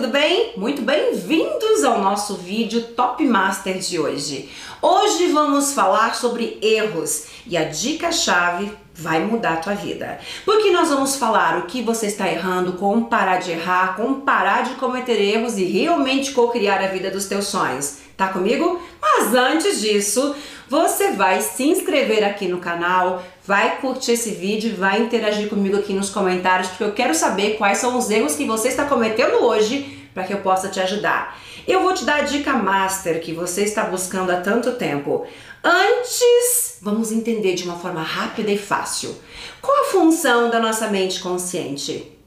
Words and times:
tudo 0.00 0.12
bem? 0.12 0.54
Muito 0.56 0.80
bem-vindos 0.80 1.84
ao 1.84 2.00
nosso 2.00 2.36
vídeo 2.36 2.80
Top 2.96 3.22
Master 3.22 3.78
de 3.78 3.98
hoje. 3.98 4.48
Hoje 4.80 5.26
vamos 5.26 5.74
falar 5.74 6.14
sobre 6.14 6.58
erros 6.62 7.26
e 7.46 7.54
a 7.54 7.64
dica-chave 7.64 8.72
vai 8.94 9.20
mudar 9.20 9.52
a 9.52 9.56
tua 9.56 9.74
vida. 9.74 10.18
Porque 10.46 10.70
nós 10.70 10.88
vamos 10.88 11.16
falar 11.16 11.58
o 11.58 11.66
que 11.66 11.82
você 11.82 12.06
está 12.06 12.26
errando, 12.26 12.78
como 12.78 13.08
parar 13.08 13.40
de 13.40 13.50
errar, 13.50 13.94
como 13.94 14.22
parar 14.22 14.64
de 14.64 14.70
cometer 14.76 15.20
erros 15.20 15.58
e 15.58 15.64
realmente 15.64 16.32
co-criar 16.32 16.82
a 16.82 16.86
vida 16.86 17.10
dos 17.10 17.26
teus 17.26 17.48
sonhos. 17.48 17.98
Tá 18.16 18.28
comigo? 18.28 18.80
Mas 19.02 19.34
antes 19.34 19.82
disso, 19.82 20.34
você 20.70 21.10
vai 21.10 21.42
se 21.42 21.64
inscrever 21.64 22.22
aqui 22.22 22.46
no 22.46 22.58
canal, 22.58 23.20
vai 23.44 23.78
curtir 23.78 24.12
esse 24.12 24.30
vídeo, 24.30 24.76
vai 24.76 25.00
interagir 25.00 25.48
comigo 25.48 25.76
aqui 25.76 25.92
nos 25.92 26.10
comentários, 26.10 26.68
porque 26.68 26.84
eu 26.84 26.92
quero 26.92 27.12
saber 27.12 27.56
quais 27.56 27.78
são 27.78 27.98
os 27.98 28.08
erros 28.08 28.36
que 28.36 28.44
você 28.44 28.68
está 28.68 28.84
cometendo 28.84 29.44
hoje 29.44 30.08
para 30.14 30.22
que 30.22 30.32
eu 30.32 30.38
possa 30.38 30.68
te 30.68 30.78
ajudar. 30.78 31.36
Eu 31.66 31.82
vou 31.82 31.92
te 31.92 32.04
dar 32.04 32.20
a 32.20 32.22
dica 32.22 32.52
master 32.52 33.20
que 33.20 33.32
você 33.32 33.64
está 33.64 33.82
buscando 33.82 34.30
há 34.30 34.36
tanto 34.36 34.70
tempo. 34.74 35.26
Antes, 35.64 36.78
vamos 36.80 37.10
entender 37.10 37.54
de 37.54 37.64
uma 37.64 37.76
forma 37.76 38.02
rápida 38.02 38.52
e 38.52 38.56
fácil. 38.56 39.16
Qual 39.60 39.76
a 39.76 39.88
função 39.88 40.50
da 40.50 40.60
nossa 40.60 40.86
mente 40.86 41.18
consciente? 41.18 42.19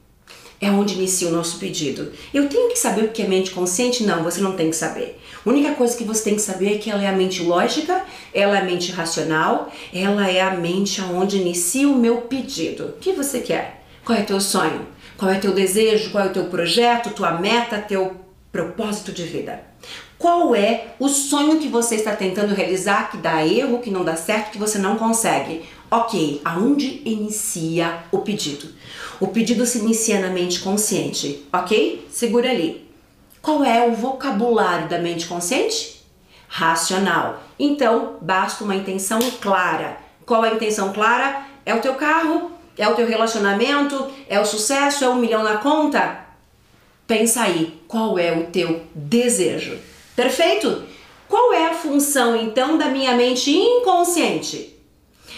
É 0.64 0.70
onde 0.70 0.94
inicia 0.94 1.28
o 1.28 1.30
nosso 1.30 1.58
pedido. 1.58 2.10
Eu 2.32 2.48
tenho 2.48 2.70
que 2.70 2.78
saber 2.78 3.04
o 3.04 3.08
que 3.08 3.22
é 3.22 3.28
mente 3.28 3.50
consciente? 3.50 4.04
Não, 4.04 4.22
você 4.22 4.40
não 4.40 4.56
tem 4.56 4.70
que 4.70 4.76
saber. 4.76 5.20
A 5.44 5.50
única 5.50 5.74
coisa 5.74 5.96
que 5.96 6.04
você 6.04 6.24
tem 6.24 6.36
que 6.36 6.40
saber 6.40 6.74
é 6.74 6.78
que 6.78 6.90
ela 6.90 7.02
é 7.02 7.06
a 7.06 7.12
mente 7.12 7.42
lógica, 7.42 8.02
ela 8.32 8.56
é 8.56 8.62
a 8.62 8.64
mente 8.64 8.90
racional, 8.90 9.70
ela 9.92 10.28
é 10.28 10.40
a 10.40 10.52
mente 10.52 11.02
onde 11.02 11.36
inicia 11.36 11.86
o 11.86 11.98
meu 11.98 12.22
pedido. 12.22 12.86
O 12.86 12.92
que 12.92 13.12
você 13.12 13.40
quer? 13.40 13.84
Qual 14.04 14.18
é 14.18 14.22
o 14.22 14.26
teu 14.26 14.40
sonho? 14.40 14.86
Qual 15.18 15.30
é 15.30 15.36
o 15.36 15.40
teu 15.40 15.52
desejo? 15.52 16.10
Qual 16.10 16.24
é 16.24 16.28
o 16.28 16.32
teu 16.32 16.44
projeto, 16.46 17.10
tua 17.10 17.32
meta, 17.32 17.78
teu 17.78 18.16
propósito 18.50 19.12
de 19.12 19.24
vida? 19.24 19.62
Qual 20.24 20.56
é 20.56 20.86
o 20.98 21.06
sonho 21.06 21.60
que 21.60 21.68
você 21.68 21.96
está 21.96 22.16
tentando 22.16 22.54
realizar 22.54 23.10
que 23.10 23.18
dá 23.18 23.46
erro, 23.46 23.80
que 23.80 23.90
não 23.90 24.02
dá 24.02 24.16
certo, 24.16 24.52
que 24.52 24.58
você 24.58 24.78
não 24.78 24.96
consegue? 24.96 25.66
Ok, 25.90 26.40
aonde 26.42 27.02
inicia 27.04 27.98
o 28.10 28.20
pedido? 28.20 28.68
O 29.20 29.28
pedido 29.28 29.66
se 29.66 29.80
inicia 29.80 30.18
na 30.20 30.30
mente 30.30 30.60
consciente, 30.60 31.46
ok? 31.52 32.08
Segura 32.10 32.48
ali. 32.48 32.88
Qual 33.42 33.62
é 33.62 33.86
o 33.86 33.92
vocabulário 33.92 34.88
da 34.88 34.98
mente 34.98 35.26
consciente? 35.26 36.02
Racional. 36.48 37.42
Então, 37.58 38.16
basta 38.22 38.64
uma 38.64 38.76
intenção 38.76 39.18
clara. 39.42 39.98
Qual 40.24 40.42
é 40.42 40.52
a 40.52 40.54
intenção 40.54 40.90
clara? 40.94 41.44
É 41.66 41.74
o 41.74 41.82
teu 41.82 41.96
carro? 41.96 42.50
É 42.78 42.88
o 42.88 42.94
teu 42.94 43.06
relacionamento? 43.06 44.10
É 44.26 44.40
o 44.40 44.46
sucesso? 44.46 45.04
É 45.04 45.08
um 45.10 45.16
milhão 45.16 45.42
na 45.42 45.58
conta? 45.58 46.20
Pensa 47.06 47.42
aí, 47.42 47.78
qual 47.86 48.18
é 48.18 48.32
o 48.32 48.44
teu 48.46 48.84
desejo? 48.94 49.92
Perfeito? 50.16 50.84
Qual 51.28 51.52
é 51.52 51.66
a 51.66 51.74
função 51.74 52.36
então 52.36 52.78
da 52.78 52.88
minha 52.88 53.16
mente 53.16 53.50
inconsciente? 53.50 54.78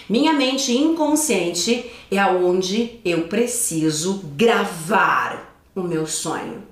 Minha 0.09 0.33
mente 0.33 0.73
inconsciente 0.77 1.91
é 2.11 2.19
aonde 2.19 3.01
eu 3.05 3.23
preciso 3.29 4.23
gravar 4.37 5.59
o 5.75 5.83
meu 5.83 6.07
sonho. 6.07 6.63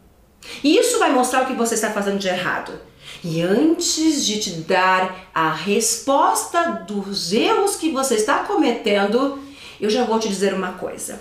E 0.62 0.76
isso 0.76 0.98
vai 0.98 1.10
mostrar 1.10 1.42
o 1.42 1.46
que 1.46 1.54
você 1.54 1.74
está 1.74 1.90
fazendo 1.90 2.18
de 2.18 2.28
errado. 2.28 2.72
E 3.22 3.40
antes 3.40 4.26
de 4.26 4.38
te 4.38 4.50
dar 4.60 5.30
a 5.34 5.50
resposta 5.50 6.84
dos 6.86 7.32
erros 7.32 7.76
que 7.76 7.90
você 7.90 8.16
está 8.16 8.40
cometendo, 8.40 9.38
eu 9.80 9.88
já 9.88 10.04
vou 10.04 10.18
te 10.18 10.28
dizer 10.28 10.52
uma 10.52 10.72
coisa. 10.72 11.20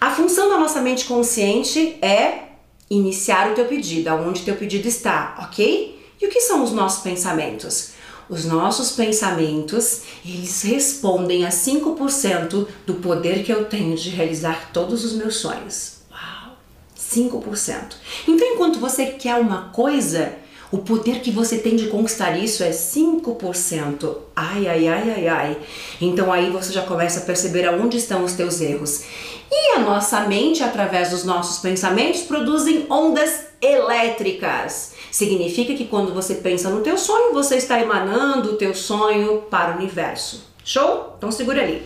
A 0.00 0.10
função 0.10 0.48
da 0.48 0.58
nossa 0.58 0.80
mente 0.80 1.06
consciente 1.06 1.96
é 2.00 2.44
iniciar 2.88 3.50
o 3.50 3.54
teu 3.54 3.64
pedido, 3.64 4.08
aonde 4.08 4.42
teu 4.42 4.54
pedido 4.54 4.86
está, 4.86 5.34
ok? 5.40 5.93
E 6.20 6.26
o 6.26 6.30
que 6.30 6.40
são 6.40 6.62
os 6.62 6.72
nossos 6.72 7.02
pensamentos? 7.02 7.90
Os 8.28 8.44
nossos 8.44 8.92
pensamentos, 8.92 10.02
eles 10.24 10.62
respondem 10.62 11.44
a 11.44 11.50
5% 11.50 12.66
do 12.86 12.94
poder 12.94 13.44
que 13.44 13.52
eu 13.52 13.66
tenho 13.66 13.94
de 13.96 14.08
realizar 14.08 14.70
todos 14.72 15.04
os 15.04 15.12
meus 15.12 15.36
sonhos. 15.36 15.98
Uau! 16.10 16.56
5%. 16.98 17.96
Então, 18.26 18.48
enquanto 18.54 18.78
você 18.78 19.06
quer 19.06 19.34
uma 19.36 19.68
coisa, 19.68 20.32
o 20.74 20.78
poder 20.78 21.20
que 21.20 21.30
você 21.30 21.58
tem 21.58 21.76
de 21.76 21.86
conquistar 21.86 22.36
isso 22.36 22.64
é 22.64 22.70
5%. 22.70 24.16
Ai, 24.34 24.66
ai, 24.66 24.88
ai, 24.88 25.10
ai, 25.12 25.28
ai. 25.28 25.58
Então 26.00 26.32
aí 26.32 26.50
você 26.50 26.72
já 26.72 26.82
começa 26.82 27.20
a 27.20 27.22
perceber 27.22 27.64
aonde 27.64 27.96
estão 27.96 28.24
os 28.24 28.32
teus 28.32 28.60
erros. 28.60 29.04
E 29.52 29.76
a 29.76 29.78
nossa 29.78 30.22
mente, 30.22 30.64
através 30.64 31.10
dos 31.10 31.22
nossos 31.22 31.58
pensamentos, 31.58 32.22
produzem 32.22 32.86
ondas 32.90 33.44
elétricas. 33.62 34.93
Significa 35.14 35.74
que 35.74 35.84
quando 35.84 36.12
você 36.12 36.34
pensa 36.34 36.68
no 36.68 36.80
teu 36.80 36.98
sonho, 36.98 37.32
você 37.32 37.54
está 37.54 37.80
emanando 37.80 38.50
o 38.50 38.56
teu 38.56 38.74
sonho 38.74 39.42
para 39.42 39.72
o 39.72 39.76
universo. 39.76 40.44
Show? 40.64 41.14
Então 41.16 41.30
segura 41.30 41.62
ali. 41.62 41.84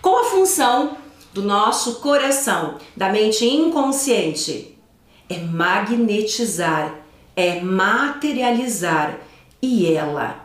Qual 0.00 0.18
a 0.18 0.30
função 0.30 0.96
do 1.34 1.42
nosso 1.42 1.96
coração, 1.96 2.78
da 2.96 3.10
mente 3.10 3.44
inconsciente? 3.44 4.74
É 5.28 5.36
magnetizar, 5.40 6.98
é 7.36 7.60
materializar 7.60 9.18
e 9.60 9.92
ela 9.94 10.42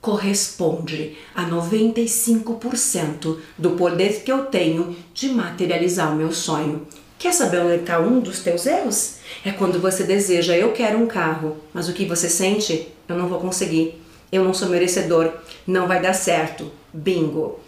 corresponde 0.00 1.18
a 1.34 1.44
95% 1.44 3.36
do 3.58 3.72
poder 3.72 4.22
que 4.22 4.32
eu 4.32 4.46
tenho 4.46 4.96
de 5.12 5.28
materializar 5.28 6.10
o 6.10 6.16
meu 6.16 6.32
sonho. 6.32 6.86
Quer 7.18 7.32
saber 7.32 7.60
onde 7.60 7.76
está 7.76 7.98
um 7.98 8.20
dos 8.20 8.40
teus 8.40 8.66
erros? 8.66 9.16
É 9.44 9.50
quando 9.50 9.80
você 9.80 10.04
deseja, 10.04 10.56
eu 10.56 10.72
quero 10.72 10.98
um 10.98 11.06
carro, 11.06 11.56
mas 11.72 11.88
o 11.88 11.94
que 11.94 12.04
você 12.04 12.28
sente? 12.28 12.88
Eu 13.08 13.16
não 13.16 13.26
vou 13.26 13.40
conseguir, 13.40 14.02
eu 14.30 14.44
não 14.44 14.52
sou 14.52 14.68
merecedor, 14.68 15.32
não 15.66 15.88
vai 15.88 16.00
dar 16.00 16.12
certo. 16.12 16.70
Bingo! 16.92 17.58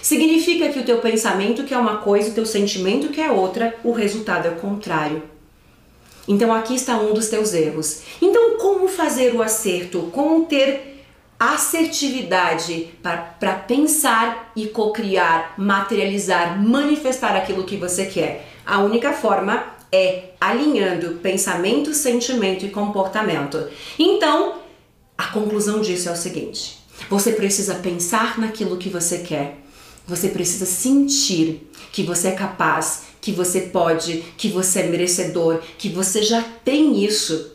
Significa 0.00 0.70
que 0.70 0.78
o 0.78 0.84
teu 0.84 0.98
pensamento 0.98 1.64
quer 1.64 1.78
uma 1.78 1.98
coisa, 1.98 2.30
o 2.30 2.34
teu 2.34 2.46
sentimento 2.46 3.08
quer 3.08 3.30
outra, 3.30 3.74
o 3.84 3.92
resultado 3.92 4.46
é 4.46 4.50
o 4.50 4.56
contrário. 4.56 5.22
Então 6.26 6.52
aqui 6.52 6.74
está 6.74 6.96
um 6.98 7.12
dos 7.12 7.28
teus 7.28 7.52
erros. 7.52 8.02
Então, 8.22 8.56
como 8.56 8.88
fazer 8.88 9.34
o 9.34 9.42
acerto? 9.42 10.10
Como 10.12 10.46
ter 10.46 11.04
assertividade 11.38 12.88
para 13.02 13.52
pensar 13.52 14.50
e 14.56 14.66
cocriar, 14.66 15.52
materializar, 15.58 16.58
manifestar 16.58 17.36
aquilo 17.36 17.64
que 17.64 17.76
você 17.76 18.06
quer? 18.06 18.53
A 18.66 18.80
única 18.80 19.12
forma 19.12 19.74
é 19.92 20.30
alinhando 20.40 21.20
pensamento, 21.22 21.94
sentimento 21.94 22.64
e 22.64 22.70
comportamento. 22.70 23.68
Então, 23.98 24.56
a 25.16 25.26
conclusão 25.26 25.80
disso 25.80 26.08
é 26.08 26.12
o 26.12 26.16
seguinte: 26.16 26.78
você 27.08 27.32
precisa 27.32 27.76
pensar 27.76 28.38
naquilo 28.38 28.76
que 28.76 28.88
você 28.88 29.18
quer. 29.18 29.58
Você 30.06 30.28
precisa 30.28 30.66
sentir 30.66 31.70
que 31.90 32.02
você 32.02 32.28
é 32.28 32.32
capaz, 32.32 33.04
que 33.20 33.32
você 33.32 33.62
pode, 33.62 34.22
que 34.36 34.48
você 34.48 34.80
é 34.80 34.88
merecedor, 34.88 35.62
que 35.78 35.88
você 35.88 36.22
já 36.22 36.42
tem 36.64 37.02
isso. 37.02 37.52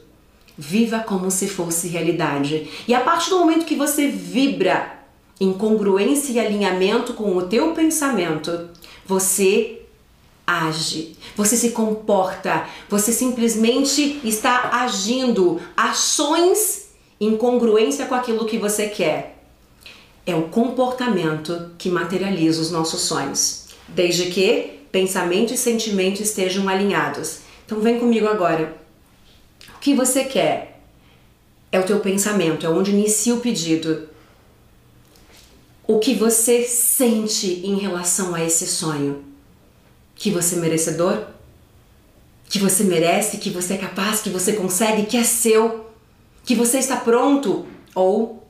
Viva 0.58 1.00
como 1.00 1.30
se 1.30 1.48
fosse 1.48 1.88
realidade. 1.88 2.70
E 2.88 2.94
a 2.94 3.00
partir 3.02 3.30
do 3.30 3.40
momento 3.40 3.66
que 3.66 3.76
você 3.76 4.08
vibra 4.08 5.00
em 5.40 5.54
congruência 5.54 6.34
e 6.34 6.40
alinhamento 6.40 7.14
com 7.14 7.36
o 7.38 7.44
teu 7.44 7.74
pensamento, 7.74 8.70
você 9.06 9.79
age, 10.50 11.16
você 11.36 11.56
se 11.56 11.72
comporta, 11.72 12.68
você 12.90 13.12
simplesmente 13.12 14.20
está 14.24 14.82
agindo 14.82 15.62
ações 15.78 16.90
em 17.22 17.38
congruência 17.38 18.08
com 18.08 18.16
aquilo 18.16 18.46
que 18.46 18.58
você 18.58 18.88
quer. 18.88 19.38
É 20.26 20.36
o 20.36 20.50
comportamento 20.50 21.72
que 21.78 21.90
materializa 21.90 22.62
os 22.62 22.72
nossos 22.72 23.02
sonhos, 23.02 23.68
desde 23.88 24.32
que 24.32 24.80
pensamento 24.92 25.54
e 25.54 25.58
sentimento 25.58 26.22
estejam 26.24 26.68
alinhados. 26.68 27.40
Então 27.66 27.80
vem 27.80 28.00
comigo 28.00 28.28
agora. 28.28 28.76
O 29.76 29.80
que 29.80 29.94
você 29.94 30.24
quer 30.24 30.82
é 31.72 31.80
o 31.80 31.86
teu 31.86 32.00
pensamento, 32.00 32.66
é 32.66 32.70
onde 32.70 32.92
inicia 32.92 33.36
o 33.36 33.40
pedido. 33.40 34.10
O 35.88 36.00
que 36.00 36.16
você 36.16 36.64
sente 36.64 37.62
em 37.64 37.78
relação 37.78 38.34
a 38.34 38.44
esse 38.44 38.66
sonho 38.66 39.29
que 40.20 40.30
você 40.30 40.56
é 40.56 40.60
merecedor, 40.60 41.28
que 42.50 42.60
você 42.60 42.84
merece, 42.84 43.38
que 43.38 43.50
você 43.50 43.76
é 43.76 43.78
capaz, 43.78 44.20
que 44.20 44.30
você 44.30 44.52
consegue, 44.52 45.06
que 45.06 45.16
é 45.16 45.24
seu, 45.24 45.86
que 46.44 46.54
você 46.54 46.78
está 46.78 46.98
pronto 46.98 47.66
ou 47.96 48.44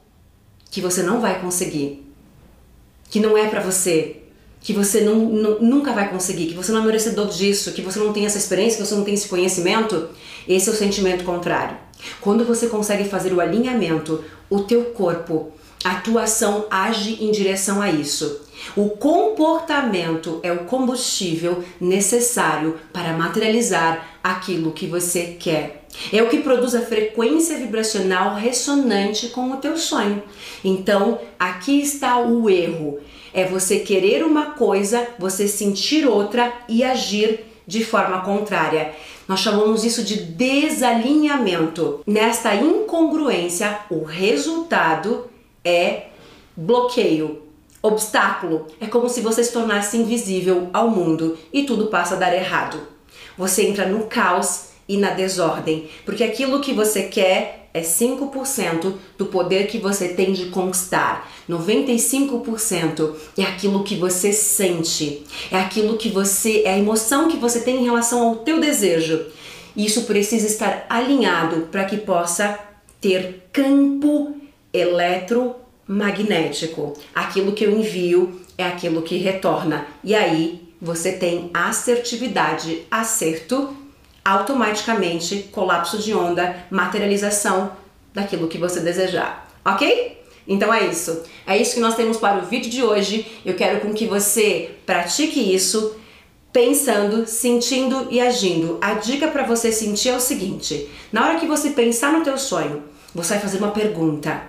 que 0.72 0.82
você 0.82 1.04
não 1.04 1.22
vai 1.22 1.40
conseguir, 1.40 2.04
que 3.08 3.20
não 3.20 3.38
é 3.38 3.48
para 3.48 3.62
você, 3.62 4.24
que 4.60 4.74
você 4.74 5.02
não, 5.02 5.16
não, 5.16 5.60
nunca 5.60 5.94
vai 5.94 6.10
conseguir, 6.10 6.48
que 6.48 6.56
você 6.56 6.72
não 6.72 6.82
é 6.82 6.86
merecedor 6.86 7.28
disso, 7.28 7.72
que 7.72 7.84
você 7.84 8.00
não 8.00 8.12
tem 8.12 8.26
essa 8.26 8.40
experiência, 8.40 8.78
que 8.78 8.88
você 8.88 8.96
não 8.96 9.04
tem 9.04 9.14
esse 9.14 9.28
conhecimento, 9.28 10.10
esse 10.48 10.70
é 10.70 10.74
o 10.74 10.76
sentimento 10.76 11.24
contrário. 11.24 11.78
Quando 12.20 12.44
você 12.44 12.68
consegue 12.68 13.08
fazer 13.08 13.32
o 13.32 13.40
alinhamento, 13.40 14.24
o 14.50 14.62
teu 14.62 14.86
corpo, 14.86 15.52
a 15.84 15.96
tua 15.96 16.24
ação 16.24 16.66
age 16.70 17.24
em 17.24 17.32
direção 17.32 17.82
a 17.82 17.90
isso. 17.90 18.42
O 18.76 18.90
comportamento 18.90 20.40
é 20.44 20.52
o 20.52 20.66
combustível 20.66 21.64
necessário 21.80 22.78
para 22.92 23.14
materializar 23.14 24.20
aquilo 24.24 24.74
que 24.74 24.86
você 24.86 25.38
quer. 25.40 25.86
É 26.12 26.22
o 26.22 26.30
que 26.30 26.40
produz 26.40 26.76
a 26.76 26.82
frequência 26.82 27.58
vibracional 27.58 28.36
ressonante 28.36 29.30
com 29.30 29.52
o 29.52 29.58
teu 29.58 29.78
sonho. 29.78 30.22
Então, 30.64 31.20
aqui 31.40 31.82
está 31.82 32.20
o 32.20 32.50
erro. 32.50 33.00
É 33.34 33.46
você 33.46 33.80
querer 33.80 34.24
uma 34.24 34.48
coisa, 34.48 35.08
você 35.18 35.48
sentir 35.48 36.06
outra 36.06 36.52
e 36.68 36.84
agir 36.84 37.46
de 37.66 37.84
forma 37.84 38.22
contrária. 38.22 38.94
Nós 39.28 39.42
chamamos 39.42 39.84
isso 39.86 40.04
de 40.04 40.16
desalinhamento. 40.16 42.02
Nesta 42.06 42.56
incongruência, 42.56 43.80
o 43.90 44.04
resultado 44.04 45.29
é 45.64 46.08
bloqueio, 46.56 47.44
obstáculo. 47.82 48.68
É 48.80 48.88
como 48.88 49.10
se 49.10 49.22
você 49.22 49.44
se 49.44 49.54
tornasse 49.54 49.98
invisível 49.98 50.70
ao 50.74 50.90
mundo 50.90 51.38
e 51.54 51.64
tudo 51.64 51.88
passa 51.88 52.16
a 52.16 52.18
dar 52.18 52.34
errado. 52.36 52.80
Você 53.38 53.66
entra 53.68 53.88
no 53.88 54.06
caos 54.06 54.70
e 54.88 54.98
na 54.98 55.12
desordem, 55.12 55.88
porque 56.04 56.24
aquilo 56.24 56.62
que 56.62 56.74
você 56.74 57.04
quer 57.04 57.70
é 57.74 57.82
5% 57.82 58.94
do 59.18 59.28
poder 59.28 59.68
que 59.68 59.78
você 59.78 60.10
tem 60.10 60.34
de 60.34 60.48
conquistar. 60.48 61.30
95% 61.48 63.14
é 63.38 63.44
aquilo 63.44 63.84
que 63.84 63.96
você 63.96 64.34
sente, 64.34 65.24
é 65.52 65.58
aquilo 65.58 65.98
que 65.98 66.10
você, 66.10 66.64
é 66.66 66.74
a 66.74 66.78
emoção 66.78 67.28
que 67.28 67.38
você 67.38 67.62
tem 67.62 67.78
em 67.78 67.86
relação 67.86 68.28
ao 68.28 68.36
teu 68.38 68.60
desejo. 68.60 69.26
Isso 69.76 70.04
precisa 70.04 70.48
estar 70.48 70.86
alinhado 70.90 71.68
para 71.72 71.86
que 71.86 71.98
possa 71.98 72.60
ter 73.00 73.48
campo 73.54 74.36
eletromagnético. 74.74 76.94
Aquilo 77.14 77.54
que 77.54 77.66
eu 77.66 77.78
envio 77.78 78.42
é 78.58 78.66
aquilo 78.66 79.02
que 79.02 79.18
retorna. 79.18 79.86
E 80.04 80.16
aí 80.16 80.70
você 80.82 81.14
tem 81.14 81.50
assertividade, 81.54 82.86
acerto, 82.90 83.76
automaticamente 84.24 85.50
colapso 85.52 85.98
de 85.98 86.14
onda, 86.14 86.66
materialização 86.70 87.74
daquilo 88.14 88.48
que 88.48 88.58
você 88.58 88.80
desejar. 88.80 89.50
OK? 89.66 90.18
Então 90.48 90.74
é 90.74 90.88
isso. 90.88 91.24
É 91.46 91.58
isso 91.58 91.76
que 91.76 91.80
nós 91.80 91.96
temos 91.96 92.18
para 92.18 92.40
o 92.40 92.46
vídeo 92.46 92.72
de 92.72 92.84
hoje. 92.84 93.26
Eu 93.46 93.56
quero 93.56 93.82
com 93.82 93.94
que 93.94 94.08
você 94.08 94.72
pratique 94.86 95.54
isso 95.54 95.96
pensando, 96.52 97.28
sentindo 97.28 98.08
e 98.10 98.20
agindo. 98.20 98.80
A 98.82 98.96
dica 98.96 99.28
para 99.28 99.44
você 99.44 99.72
sentir 99.72 100.10
é 100.10 100.16
o 100.16 100.20
seguinte: 100.20 100.90
na 101.12 101.26
hora 101.26 101.40
que 101.40 101.46
você 101.46 101.70
pensar 101.70 102.12
no 102.12 102.24
teu 102.24 102.38
sonho, 102.38 102.84
você 103.14 103.34
vai 103.34 103.42
fazer 103.42 103.60
uma 103.60 103.72
pergunta. 103.72 104.49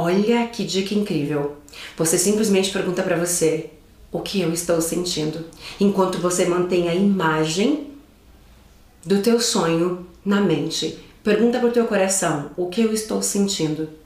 Olha 0.00 0.46
que 0.46 0.64
dica 0.64 0.94
incrível. 0.94 1.56
Você 1.96 2.16
simplesmente 2.16 2.72
pergunta 2.72 3.02
para 3.02 3.16
você: 3.16 3.70
o 4.10 4.20
que 4.20 4.40
eu 4.40 4.52
estou 4.52 4.80
sentindo? 4.80 5.44
Enquanto 5.78 6.18
você 6.18 6.46
mantém 6.46 6.88
a 6.88 6.94
imagem 6.94 7.88
do 9.04 9.20
teu 9.22 9.40
sonho 9.40 10.06
na 10.24 10.40
mente. 10.40 10.98
Pergunta 11.22 11.58
para 11.58 11.68
o 11.68 11.72
teu 11.72 11.86
coração: 11.86 12.50
o 12.56 12.68
que 12.68 12.80
eu 12.80 12.92
estou 12.92 13.22
sentindo? 13.22 14.00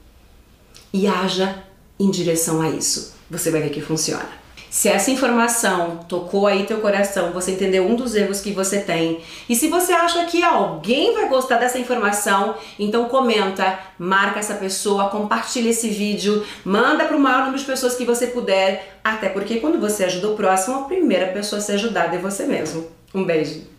e 0.95 1.09
haja 1.09 1.65
em 1.99 2.09
direção 2.09 2.63
a 2.63 2.71
isso. 2.71 3.15
Você 3.29 3.51
vai 3.51 3.61
ver 3.61 3.71
que 3.71 3.81
funciona. 3.81 4.44
Se 4.75 4.89
essa 4.89 5.09
informação 5.09 6.01
tocou 6.09 6.49
aí 6.49 6.67
teu 6.67 6.81
coração, 6.81 7.31
você 7.31 7.53
entendeu 7.53 7.87
um 7.87 7.95
dos 7.95 8.17
erros 8.17 8.41
que 8.41 8.51
você 8.51 8.81
tem, 8.81 9.21
e 9.49 9.55
se 9.55 9.69
você 9.69 9.93
acha 9.93 10.25
que 10.25 10.43
alguém 10.43 11.15
vai 11.15 11.29
gostar 11.29 11.59
dessa 11.59 11.79
informação, 11.79 12.57
então 12.77 13.05
comenta, 13.05 13.79
marca 13.97 14.41
essa 14.41 14.55
pessoa, 14.55 15.11
compartilha 15.11 15.71
esse 15.71 15.89
vídeo, 15.91 16.45
manda 16.65 17.05
para 17.05 17.17
o 17.17 17.21
maior 17.21 17.45
número 17.45 17.59
de 17.59 17.65
pessoas 17.65 17.95
que 17.95 18.05
você 18.05 18.27
puder, 18.27 18.99
até 19.05 19.29
porque 19.29 19.61
quando 19.61 19.79
você 19.79 20.07
ajuda 20.07 20.31
o 20.31 20.37
próximo, 20.37 20.81
a 20.81 20.83
primeira 20.83 21.29
pessoa 21.29 21.61
a 21.61 21.63
ser 21.63 21.75
ajudada 21.75 22.17
é 22.17 22.19
você 22.19 22.45
mesmo. 22.45 22.85
Um 23.15 23.23
beijo. 23.23 23.74